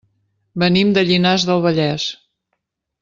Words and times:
Venim 0.63 0.95
de 0.95 1.03
Llinars 1.09 1.47
del 1.51 1.63
Vallès. 1.67 2.07